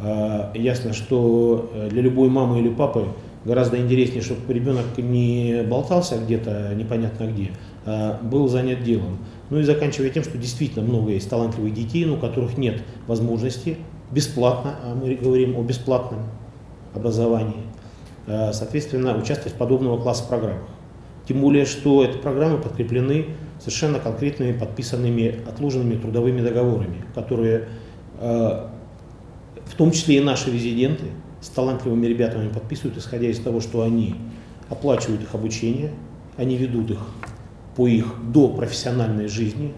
э, 0.00 0.50
ясно, 0.54 0.92
что 0.92 1.70
для 1.90 2.02
любой 2.02 2.28
мамы 2.28 2.60
или 2.60 2.68
папы 2.68 3.08
гораздо 3.44 3.78
интереснее, 3.78 4.22
чтобы 4.22 4.52
ребенок 4.52 4.84
не 4.96 5.62
болтался 5.68 6.18
где-то 6.18 6.72
непонятно 6.74 7.24
где, 7.26 7.50
а 7.84 8.18
был 8.22 8.48
занят 8.48 8.82
делом. 8.82 9.18
Ну 9.50 9.58
и 9.58 9.62
заканчивая 9.62 10.10
тем, 10.10 10.22
что 10.22 10.38
действительно 10.38 10.84
много 10.84 11.10
есть 11.10 11.28
талантливых 11.28 11.74
детей, 11.74 12.04
но 12.04 12.14
у 12.14 12.18
которых 12.18 12.56
нет 12.56 12.82
возможности 13.06 13.76
бесплатно, 14.10 14.76
а 14.82 14.94
мы 14.94 15.14
говорим 15.14 15.56
о 15.56 15.62
бесплатном 15.62 16.22
образовании, 16.94 17.64
э, 18.26 18.52
соответственно, 18.52 19.16
участвовать 19.16 19.54
в 19.54 19.58
подобного 19.58 20.00
класса 20.00 20.24
программах. 20.28 20.68
Тем 21.26 21.40
более, 21.40 21.64
что 21.64 22.04
эти 22.04 22.18
программы 22.18 22.58
подкреплены 22.58 23.26
совершенно 23.58 23.98
конкретными 23.98 24.52
подписанными 24.52 25.40
отложенными 25.48 25.96
трудовыми 25.96 26.42
договорами, 26.42 27.04
которые 27.14 27.68
э, 28.20 28.66
в 29.64 29.74
том 29.76 29.90
числе 29.90 30.18
и 30.18 30.20
наши 30.20 30.50
резиденты 30.50 31.04
с 31.40 31.48
талантливыми 31.48 32.06
ребятами 32.06 32.48
подписывают, 32.48 32.98
исходя 32.98 33.28
из 33.28 33.38
того, 33.38 33.60
что 33.60 33.82
они 33.82 34.16
оплачивают 34.68 35.22
их 35.22 35.34
обучение, 35.34 35.92
они 36.36 36.56
ведут 36.56 36.90
их 36.90 37.00
по 37.76 37.88
их 37.88 38.14
до 38.32 38.48
профессиональной 38.48 39.28
жизни, 39.28 39.72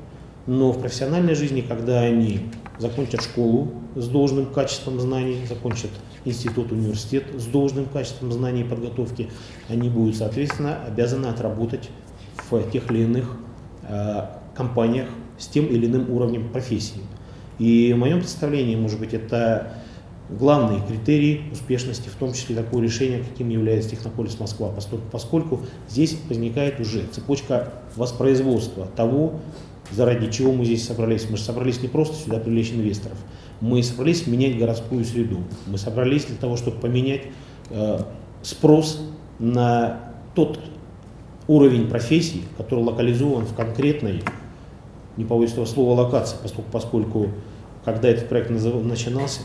но 0.47 0.73
в 0.73 0.81
профессиональной 0.81 1.35
жизни, 1.35 1.61
когда 1.61 2.01
они 2.01 2.41
закончат 2.79 3.23
школу 3.23 3.73
с 3.95 4.09
должным 4.09 4.47
качеством 4.47 5.01
знаний, 5.01 5.39
закончат 5.49 5.91
институт, 6.27 6.73
университет 6.73 7.25
с 7.39 7.47
должным 7.47 7.87
качеством 7.87 8.33
знаний 8.33 8.61
и 8.61 8.65
подготовки, 8.65 9.31
они 9.69 9.89
будут, 9.89 10.17
соответственно, 10.17 10.85
обязаны 10.87 11.27
отработать 11.27 11.89
в 12.51 12.71
тех 12.71 12.91
или 12.91 13.05
иных 13.05 13.37
компаниях 14.55 15.09
с 15.39 15.47
тем 15.47 15.67
или 15.67 15.87
иным 15.87 16.11
уровнем 16.11 16.51
профессии. 16.51 17.01
И 17.59 17.93
в 17.95 17.99
моем 17.99 18.19
представлении, 18.19 18.77
может 18.77 18.99
быть, 18.99 19.15
это 19.15 19.73
главный 20.29 20.81
критерий 20.87 21.43
успешности, 21.53 22.09
в 22.09 22.17
том 22.17 22.33
числе 22.33 22.57
такое 22.57 22.83
решение, 22.83 23.23
каким 23.23 23.49
является 23.49 23.91
Технополис 23.91 24.41
Москва, 24.41 24.75
поскольку 25.13 25.61
здесь 25.89 26.19
возникает 26.29 26.81
уже 26.81 27.03
цепочка 27.13 27.73
воспроизводства 27.95 28.87
того, 28.87 29.41
заради 29.93 30.31
чего 30.33 30.53
мы 30.53 30.65
здесь 30.65 30.85
собрались. 30.85 31.31
Мы 31.31 31.37
же 31.37 31.45
собрались 31.45 31.81
не 31.81 31.87
просто 31.87 32.17
сюда 32.17 32.41
привлечь 32.41 32.73
инвесторов, 32.73 33.19
мы 33.61 33.83
собрались 33.83 34.27
менять 34.27 34.59
городскую 34.59 35.05
среду, 35.05 35.39
мы 35.67 35.79
собрались 35.79 36.25
для 36.25 36.37
того, 36.37 36.57
чтобы 36.57 36.79
поменять 36.79 37.23
э, 37.71 38.01
спрос 38.43 39.01
на 39.39 40.01
тот 40.35 40.61
уровень 41.49 41.89
профессий, 41.89 42.45
который 42.57 42.85
локализован 42.85 43.47
в 43.47 43.55
конкретной, 43.55 44.23
не 45.17 45.25
побоюсь 45.25 45.53
этого 45.53 45.65
слова, 45.65 46.03
локации, 46.03 46.37
поскольку, 46.43 46.71
поскольку 46.71 47.29
когда 47.85 48.09
этот 48.09 48.29
проект 48.29 48.51
начинался, 48.51 49.41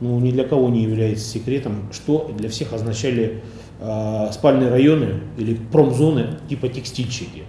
ну, 0.00 0.18
ни 0.18 0.32
для 0.32 0.44
кого 0.44 0.68
не 0.68 0.82
является 0.82 1.24
секретом, 1.24 1.92
что 1.92 2.32
для 2.36 2.48
всех 2.48 2.72
означали 2.72 3.42
э, 3.78 4.32
спальные 4.32 4.70
районы 4.70 5.20
или 5.36 5.54
промзоны 5.54 6.38
типа 6.48 6.68
текстильщики, 6.68 7.44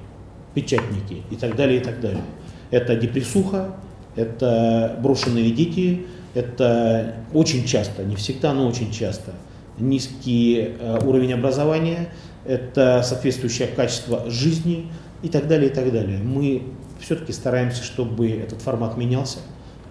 печатники 0.53 1.23
и 1.31 1.35
так 1.35 1.55
далее, 1.55 1.79
и 1.79 1.83
так 1.83 1.99
далее. 1.99 2.21
Это 2.69 2.95
депрессуха, 2.95 3.75
это 4.15 4.97
брошенные 5.01 5.51
дети, 5.51 6.05
это 6.33 7.15
очень 7.33 7.65
часто, 7.65 8.03
не 8.03 8.15
всегда, 8.15 8.53
но 8.53 8.67
очень 8.67 8.91
часто, 8.91 9.33
низкий 9.77 10.75
э, 10.79 10.99
уровень 11.05 11.33
образования, 11.33 12.09
это 12.45 13.01
соответствующее 13.03 13.67
качество 13.67 14.29
жизни 14.29 14.91
и 15.21 15.29
так 15.29 15.47
далее, 15.47 15.69
и 15.69 15.73
так 15.73 15.91
далее. 15.91 16.19
Мы 16.19 16.63
все-таки 16.99 17.31
стараемся, 17.31 17.83
чтобы 17.83 18.29
этот 18.29 18.61
формат 18.61 18.97
менялся. 18.97 19.39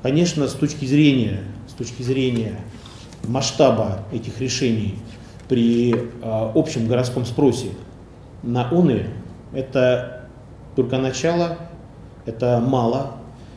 Конечно, 0.02 0.48
с 0.48 0.52
точки 0.52 0.84
зрения 0.84 1.40
с 1.72 1.74
точки 1.74 2.02
зрения 2.02 2.60
масштаба 3.24 4.00
этих 4.12 4.40
решений 4.40 4.96
при 5.48 5.94
э, 5.94 5.98
общем 6.54 6.86
городском 6.86 7.24
спросе 7.24 7.68
на 8.42 8.68
ОНы, 8.70 9.06
это 9.54 10.26
только 10.76 10.98
начало, 10.98 11.58
это 12.26 12.60
мало, 12.60 13.12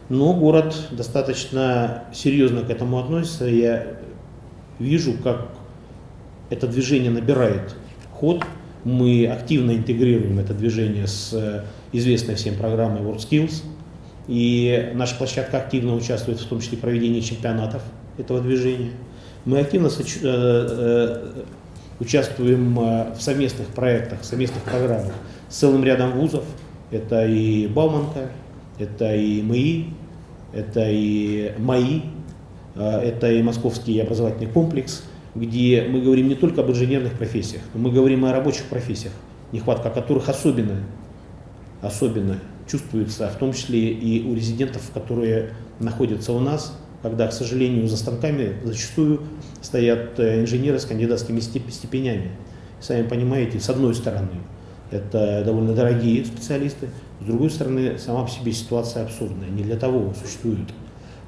но 0.10 0.34
город 0.34 0.76
достаточно 0.92 2.04
серьезно 2.14 2.62
к 2.62 2.70
этому 2.70 3.00
относится. 3.00 3.46
Я 3.46 3.88
вижу, 4.80 5.14
как 5.24 5.50
это 6.50 6.68
движение 6.68 7.12
набирает 7.12 7.76
ход. 8.12 8.44
Мы 8.84 9.28
активно 9.28 9.72
интегрируем 9.72 10.38
это 10.38 10.54
движение 10.54 11.08
с 11.08 11.64
известной 11.92 12.36
всем 12.36 12.56
программой 12.56 13.02
WorldSkills. 13.02 13.64
И 14.28 14.92
наша 14.96 15.16
площадка 15.16 15.58
активно 15.58 15.96
участвует 15.96 16.40
в 16.40 16.48
том 16.48 16.60
числе 16.60 16.78
в 16.78 16.82
проведении 16.82 17.22
чемпионатов 17.22 17.82
этого 18.18 18.42
движения. 18.42 18.92
Мы 19.46 19.60
активно 19.60 19.88
э, 19.88 19.92
э, 20.24 21.44
участвуем 22.00 22.80
э, 22.80 23.14
в 23.16 23.22
совместных 23.22 23.68
проектах, 23.68 24.24
совместных 24.24 24.64
программах 24.64 25.14
с 25.50 25.58
целым 25.58 25.84
рядом 25.84 26.14
вузов. 26.14 26.44
Это 26.90 27.26
и 27.26 27.68
Бауманка, 27.68 28.30
это 28.78 29.16
и 29.16 29.42
МАИ, 29.42 29.86
это 30.54 30.90
и 30.90 31.54
МАИ, 31.58 32.02
это 32.76 33.32
и 33.32 33.42
Московский 33.42 34.00
образовательный 34.00 34.48
комплекс, 34.48 35.04
где 35.34 35.86
мы 35.90 36.02
говорим 36.02 36.28
не 36.28 36.36
только 36.36 36.62
об 36.62 36.72
инженерных 36.72 37.14
профессиях, 37.14 37.62
но 37.74 37.82
мы 37.82 37.92
говорим 37.92 38.26
и 38.26 38.30
о 38.30 38.34
рабочих 38.34 38.66
профессиях, 38.66 39.14
нехватка 39.52 39.90
которых 39.90 40.30
особенно, 40.30 40.78
особенно 41.82 42.40
чувствуется, 42.68 43.30
в 43.30 43.38
том 43.38 43.54
числе 43.54 43.92
и 43.92 44.28
у 44.28 44.34
резидентов, 44.34 44.90
которые 44.94 45.52
находятся 45.80 46.34
у 46.34 46.40
нас, 46.40 46.78
когда, 47.02 47.28
к 47.28 47.34
сожалению, 47.34 47.88
за 47.88 47.98
станками 47.98 48.56
зачастую 48.64 49.22
стоят 49.62 50.20
э, 50.20 50.42
инженеры 50.42 50.80
с 50.80 50.86
кандидатскими 50.86 51.40
степенями. 51.40 52.32
Сами 52.80 53.08
понимаете, 53.08 53.60
с 53.60 53.70
одной 53.70 53.94
стороны, 53.94 54.42
это 54.90 55.44
довольно 55.46 55.74
дорогие 55.74 56.26
специалисты, 56.26 56.90
с 57.22 57.26
другой 57.26 57.50
стороны, 57.50 57.98
сама 57.98 58.24
по 58.24 58.30
себе 58.30 58.52
ситуация 58.52 59.04
абсурдная. 59.04 59.50
Не 59.50 59.64
для 59.64 59.78
того 59.78 60.14
существует 60.22 60.70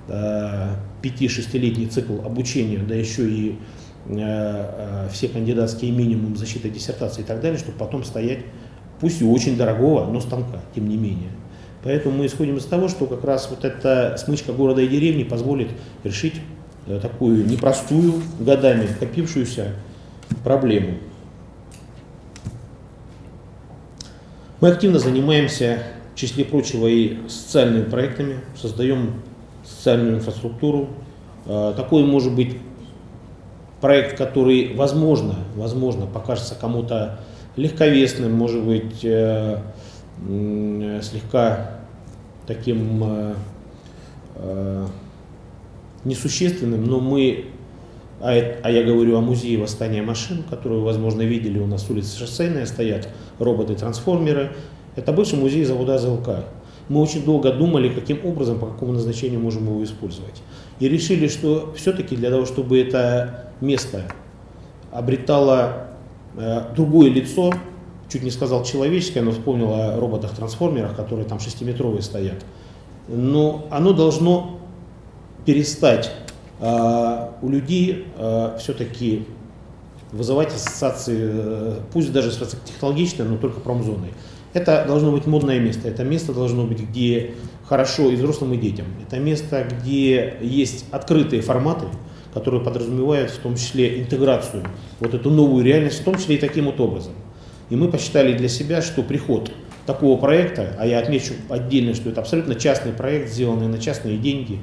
э, 0.10 0.70
5-6-летний 1.02 1.88
цикл 1.88 2.20
обучения, 2.26 2.80
да 2.80 2.94
еще 2.94 3.30
и 3.30 3.60
э, 4.08 4.16
э, 4.18 5.10
все 5.12 5.30
кандидатские 5.30 5.92
минимум 5.92 6.36
защиты 6.36 6.70
диссертации 6.70 7.22
и 7.22 7.26
так 7.26 7.42
далее, 7.42 7.58
чтобы 7.58 7.78
потом 7.78 8.04
стоять, 8.04 8.40
пусть 9.00 9.22
и 9.22 9.26
очень 9.26 9.56
дорогого, 9.56 10.12
но 10.12 10.20
станка, 10.20 10.60
тем 10.76 10.90
не 10.90 10.98
менее. 10.98 11.30
Поэтому 11.84 12.18
мы 12.18 12.26
исходим 12.26 12.58
из 12.58 12.66
того, 12.66 12.90
что 12.90 13.06
как 13.06 13.24
раз 13.24 13.48
вот 13.50 13.64
эта 13.64 14.18
смычка 14.18 14.52
города 14.52 14.82
и 14.82 14.88
деревни 14.88 15.24
позволит 15.24 15.70
решить 16.04 16.34
такую 17.02 17.46
непростую, 17.46 18.16
годами 18.40 18.88
копившуюся 19.00 19.74
проблему. 20.44 20.98
Мы 24.60 24.70
активно 24.70 24.98
занимаемся, 24.98 25.84
в 26.16 26.18
числе 26.18 26.44
прочего, 26.44 26.88
и 26.88 27.18
социальными 27.30 27.84
проектами, 27.84 28.40
создаем 28.60 29.22
социальную 29.64 30.16
инфраструктуру. 30.16 30.90
Э, 31.46 31.74
такой 31.78 32.04
может 32.04 32.34
быть 32.34 32.58
проект, 33.82 34.18
который, 34.18 34.74
возможно, 34.74 35.36
возможно 35.56 36.08
покажется 36.08 36.56
кому-то 36.56 37.20
легковесным, 37.56 38.34
может 38.34 38.64
быть, 38.64 39.04
э, 39.04 39.60
слегка 41.04 41.82
таким 42.48 43.36
э, 44.38 44.88
несущественным, 46.04 46.84
но 46.84 47.00
мы, 47.00 47.46
а, 48.20 48.32
а 48.64 48.72
я 48.72 48.84
говорю 48.84 49.18
о 49.18 49.22
музее 49.22 49.60
восстания 49.60 50.02
машин, 50.02 50.44
которую, 50.50 50.82
возможно, 50.84 51.22
видели 51.22 51.60
у 51.60 51.68
нас 51.68 51.90
улицы 51.90 52.18
Шоссейная, 52.18 52.66
стоят 52.66 53.10
роботы-трансформеры. 53.40 54.54
Это 54.96 55.14
бывший 55.14 55.38
музей 55.38 55.64
завода 55.64 55.96
АЗЛК. 55.96 56.46
Мы 56.90 57.02
очень 57.02 57.24
долго 57.24 57.52
думали, 57.52 57.90
каким 57.90 58.26
образом, 58.26 58.60
по 58.60 58.68
какому 58.68 58.94
назначению 58.94 59.40
можем 59.40 59.66
его 59.66 59.84
использовать. 59.84 60.42
И 60.80 60.88
решили, 60.88 61.28
что 61.28 61.74
все-таки 61.76 62.16
для 62.16 62.30
того, 62.32 62.46
чтобы 62.46 62.80
это 62.80 63.52
место 63.62 64.04
обретало 64.92 65.90
э, 66.38 66.62
другое 66.76 67.10
лицо, 67.10 67.54
чуть 68.10 68.24
не 68.24 68.32
сказал 68.32 68.64
человеческое, 68.64 69.22
но 69.22 69.32
вспомнил 69.32 69.74
о 69.74 70.00
роботах-трансформерах, 70.00 70.96
которые 70.96 71.28
там 71.28 71.40
шестиметровые 71.40 72.02
стоят. 72.02 72.46
Но 73.08 73.68
оно 73.70 73.94
должно 73.94 74.60
перестать 75.46 76.12
у 76.60 77.50
людей 77.50 78.08
э, 78.18 78.58
все-таки 78.60 79.26
вызывать 80.12 80.54
ассоциации, 80.54 81.18
э, 81.20 81.80
пусть 81.92 82.12
даже 82.12 82.32
технологичные, 82.32 83.28
но 83.28 83.38
только 83.38 83.60
промзоной. 83.60 84.10
Это 84.54 84.86
должно 84.88 85.12
быть 85.12 85.26
модное 85.26 85.60
место. 85.60 85.88
Это 85.88 86.04
место 86.04 86.34
должно 86.34 86.66
быть, 86.66 86.82
где 86.82 87.32
хорошо 87.66 88.10
и 88.10 88.16
взрослым, 88.16 88.54
и 88.54 88.58
детям. 88.58 88.86
Это 89.06 89.20
место, 89.20 89.68
где 89.70 90.38
есть 90.42 90.86
открытые 90.92 91.42
форматы, 91.42 91.86
которые 92.34 92.64
подразумевают 92.64 93.32
в 93.32 93.40
том 93.40 93.56
числе 93.56 94.02
интеграцию, 94.02 94.64
вот 95.00 95.14
эту 95.14 95.30
новую 95.30 95.64
реальность, 95.64 96.02
в 96.02 96.04
том 96.04 96.16
числе 96.16 96.36
и 96.36 96.40
таким 96.40 96.66
вот 96.66 96.80
образом. 96.80 97.14
И 97.70 97.76
мы 97.76 97.90
посчитали 97.90 98.38
для 98.38 98.48
себя, 98.48 98.82
что 98.82 99.04
приход 99.04 99.52
такого 99.86 100.20
проекта, 100.20 100.76
а 100.80 100.86
я 100.86 101.00
отмечу 101.00 101.34
отдельно, 101.50 101.94
что 101.94 102.10
это 102.10 102.22
абсолютно 102.22 102.56
частный 102.56 102.94
проект, 102.94 103.32
сделанный 103.32 103.68
на 103.68 103.78
частные 103.80 104.18
деньги, 104.18 104.60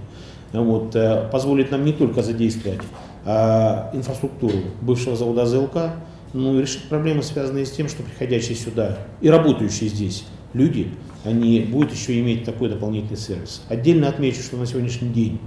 вот, 0.63 0.95
э, 0.95 1.29
позволит 1.33 1.71
нам 1.71 1.85
не 1.85 1.93
только 1.93 2.23
задействовать 2.23 2.81
а, 3.25 3.91
инфраструктуру 3.95 4.59
бывшего 4.83 5.17
завода 5.17 5.47
ЗЛК, 5.47 5.95
но 6.33 6.59
и 6.59 6.63
решить 6.63 6.89
проблемы, 6.89 7.23
связанные 7.23 7.65
с 7.65 7.71
тем, 7.71 7.89
что 7.89 8.03
приходящие 8.03 8.57
сюда 8.57 8.99
и 9.21 9.31
работающие 9.31 9.89
здесь 9.89 10.25
люди, 10.53 10.91
они 11.25 11.61
будут 11.61 11.93
еще 11.93 12.21
иметь 12.21 12.45
такой 12.45 12.69
дополнительный 12.69 13.17
сервис. 13.17 13.63
Отдельно 13.69 14.09
отмечу, 14.09 14.43
что 14.43 14.57
на 14.57 14.67
сегодняшний 14.67 15.09
день 15.09 15.41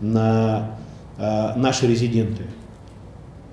на 0.00 0.78
а, 1.18 1.54
наши 1.56 1.86
резиденты, 1.86 2.44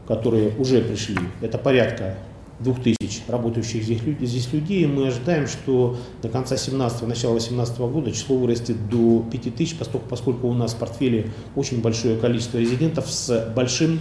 которые 0.08 0.56
уже 0.58 0.82
пришли, 0.82 1.17
это 1.41 1.58
порядка 1.58 2.15
2000 2.63 3.24
работающих 3.28 3.84
здесь, 3.84 4.00
здесь 4.21 4.52
людей. 4.54 4.86
Мы 4.86 5.08
ожидаем, 5.08 5.47
что 5.47 5.97
до 6.21 6.30
конца 6.30 6.58
17 6.58 7.08
начала 7.08 7.34
18 7.34 7.78
года 7.80 8.12
число 8.12 8.38
вырастет 8.38 8.89
до 8.89 9.26
5000, 9.32 9.78
поскольку, 9.78 10.08
поскольку 10.08 10.47
у 10.47 10.54
нас 10.54 10.74
в 10.74 10.78
портфеле 10.78 11.32
очень 11.56 11.82
большое 11.82 12.17
количество 12.17 12.58
резидентов 12.58 13.10
с 13.10 13.52
большим 13.56 14.00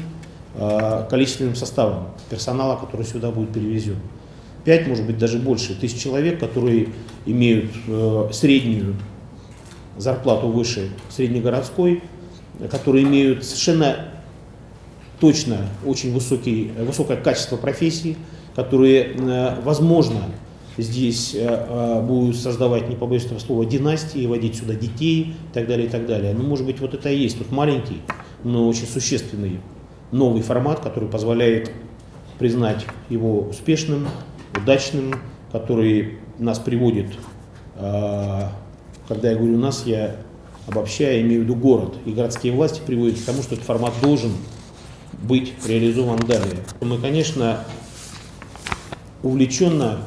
э, 0.54 1.06
количественным 1.08 1.54
составом 1.54 2.08
персонала, 2.28 2.76
который 2.76 3.06
сюда 3.06 3.30
будет 3.30 3.52
перевезен. 3.52 3.96
5, 4.64 4.88
может 4.88 5.06
быть, 5.06 5.18
даже 5.18 5.38
больше 5.38 5.74
тысяч 5.74 6.02
человек, 6.02 6.38
которые 6.38 6.88
имеют 7.24 7.70
э, 7.86 8.28
среднюю 8.32 8.96
зарплату 9.96 10.48
выше 10.48 10.90
среднегородской, 11.08 12.02
которые 12.70 13.04
имеют 13.04 13.44
совершенно 13.44 14.08
точно 15.18 15.66
очень 15.84 16.12
высокий, 16.12 16.72
высокое 16.78 17.16
качество 17.16 17.56
профессии, 17.56 18.16
которые, 18.54 19.14
э, 19.14 19.60
возможно, 19.62 20.22
здесь 20.76 21.36
будут 22.02 22.36
создавать, 22.36 22.88
не 22.88 22.96
побоюсь 22.96 23.26
этого 23.26 23.38
слова, 23.38 23.66
династии, 23.66 24.26
водить 24.26 24.56
сюда 24.56 24.74
детей 24.74 25.34
и 25.50 25.52
так 25.52 25.66
далее, 25.66 25.88
и 25.88 25.90
так 25.90 26.06
далее. 26.06 26.32
Ну, 26.32 26.42
может 26.44 26.64
быть, 26.64 26.80
вот 26.80 26.94
это 26.94 27.10
и 27.10 27.18
есть 27.18 27.36
тот 27.38 27.50
маленький, 27.50 28.00
но 28.44 28.66
очень 28.66 28.86
существенный 28.86 29.60
новый 30.10 30.40
формат, 30.40 30.80
который 30.80 31.08
позволяет 31.08 31.70
признать 32.38 32.86
его 33.10 33.42
успешным, 33.42 34.08
удачным, 34.56 35.16
который 35.52 36.18
нас 36.38 36.58
приводит, 36.58 37.08
когда 37.74 39.30
я 39.30 39.36
говорю 39.36 39.58
нас, 39.58 39.82
я 39.84 40.16
обобщая, 40.66 41.20
имею 41.20 41.42
в 41.42 41.44
виду 41.44 41.56
город, 41.56 41.96
и 42.06 42.12
городские 42.12 42.54
власти 42.54 42.80
приводят 42.86 43.18
к 43.18 43.24
тому, 43.24 43.42
что 43.42 43.54
этот 43.54 43.66
формат 43.66 43.92
должен 44.00 44.32
быть 45.22 45.52
реализован 45.66 46.20
далее. 46.20 46.60
Мы, 46.80 46.96
конечно, 46.96 47.64
увлеченно 49.22 49.98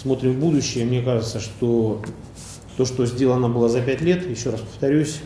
смотрим 0.00 0.32
в 0.32 0.38
будущее. 0.38 0.84
Мне 0.84 1.02
кажется, 1.02 1.40
что 1.40 2.02
то, 2.76 2.84
что 2.84 3.06
сделано 3.06 3.48
было 3.48 3.68
за 3.68 3.80
пять 3.80 4.00
лет, 4.00 4.28
еще 4.28 4.50
раз 4.50 4.60
повторюсь, 4.60 5.20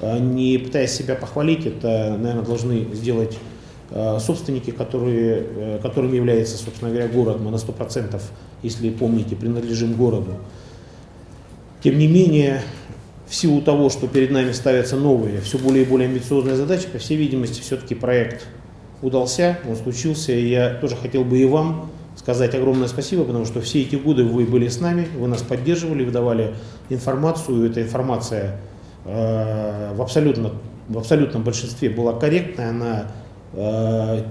а, 0.00 0.18
не 0.18 0.58
пытаясь 0.58 0.92
себя 0.92 1.14
похвалить, 1.14 1.66
это, 1.66 2.16
наверное, 2.18 2.44
должны 2.44 2.86
сделать 2.94 3.38
а, 3.90 4.18
собственники, 4.18 4.70
которые, 4.70 5.46
э, 5.48 5.78
которым 5.82 6.12
является, 6.12 6.56
собственно 6.56 6.90
говоря, 6.90 7.08
город. 7.08 7.38
Мы 7.40 7.50
на 7.50 7.56
100%, 7.56 8.20
если 8.62 8.90
помните, 8.90 9.36
принадлежим 9.36 9.94
городу. 9.94 10.34
Тем 11.82 11.96
не 11.96 12.08
менее, 12.08 12.62
в 13.28 13.34
силу 13.34 13.62
того, 13.62 13.88
что 13.88 14.08
перед 14.08 14.30
нами 14.30 14.52
ставятся 14.52 14.96
новые, 14.96 15.40
все 15.40 15.58
более 15.58 15.84
и 15.84 15.86
более 15.86 16.08
амбициозные 16.08 16.56
задачи, 16.56 16.88
по 16.88 16.98
всей 16.98 17.16
видимости, 17.16 17.60
все-таки 17.60 17.94
проект 17.94 18.46
удался, 19.00 19.58
он 19.68 19.76
случился, 19.76 20.32
и 20.32 20.48
я 20.48 20.74
тоже 20.74 20.96
хотел 20.96 21.24
бы 21.24 21.38
и 21.38 21.44
вам 21.44 21.90
сказать 22.28 22.54
огромное 22.54 22.88
спасибо, 22.88 23.24
потому 23.24 23.46
что 23.46 23.62
все 23.62 23.80
эти 23.80 23.96
годы 23.96 24.22
вы 24.22 24.44
были 24.44 24.68
с 24.68 24.80
нами, 24.80 25.08
вы 25.16 25.28
нас 25.28 25.40
поддерживали, 25.40 26.04
вы 26.04 26.10
давали 26.10 26.54
информацию, 26.90 27.64
эта 27.64 27.80
информация 27.80 28.60
э, 29.06 29.94
в, 29.94 30.02
абсолютно, 30.02 30.52
в 30.88 30.98
абсолютном 30.98 31.42
большинстве 31.42 31.88
была 31.88 32.12
корректная, 32.12 32.68
она 32.68 33.06
э, 33.54 34.24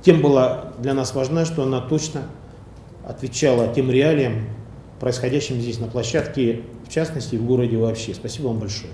тем 0.00 0.22
была 0.22 0.72
для 0.78 0.94
нас 0.94 1.14
важна, 1.14 1.44
что 1.44 1.64
она 1.64 1.82
точно 1.82 2.22
отвечала 3.06 3.68
тем 3.68 3.90
реалиям, 3.90 4.46
происходящим 4.98 5.60
здесь 5.60 5.78
на 5.78 5.88
площадке, 5.88 6.62
в 6.88 6.90
частности, 6.90 7.36
в 7.36 7.44
городе 7.44 7.76
вообще. 7.76 8.14
Спасибо 8.14 8.46
вам 8.46 8.60
большое. 8.60 8.92